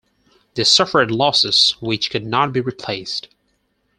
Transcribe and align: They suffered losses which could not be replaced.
They 0.55 0.63
suffered 0.63 1.11
losses 1.11 1.75
which 1.79 2.09
could 2.09 2.25
not 2.25 2.53
be 2.53 2.59
replaced. 2.59 3.27